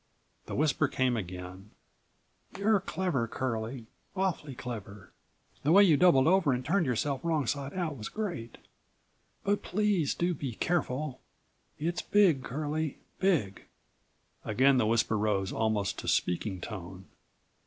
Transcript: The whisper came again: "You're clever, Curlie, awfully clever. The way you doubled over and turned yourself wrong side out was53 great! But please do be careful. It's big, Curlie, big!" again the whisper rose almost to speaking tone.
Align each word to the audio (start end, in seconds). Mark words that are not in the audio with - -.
The 0.47 0.55
whisper 0.55 0.87
came 0.87 1.15
again: 1.15 1.69
"You're 2.57 2.79
clever, 2.79 3.27
Curlie, 3.27 3.85
awfully 4.15 4.55
clever. 4.55 5.11
The 5.61 5.71
way 5.71 5.83
you 5.83 5.95
doubled 5.95 6.25
over 6.27 6.53
and 6.53 6.65
turned 6.65 6.87
yourself 6.87 7.23
wrong 7.23 7.45
side 7.45 7.75
out 7.75 7.99
was53 7.99 8.13
great! 8.13 8.57
But 9.43 9.61
please 9.61 10.15
do 10.15 10.33
be 10.33 10.55
careful. 10.55 11.21
It's 11.77 12.01
big, 12.01 12.41
Curlie, 12.43 12.97
big!" 13.19 13.65
again 14.43 14.77
the 14.79 14.87
whisper 14.87 15.15
rose 15.19 15.51
almost 15.53 15.99
to 15.99 16.07
speaking 16.07 16.61
tone. 16.61 17.05